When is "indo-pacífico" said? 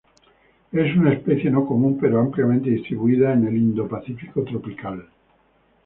3.55-4.43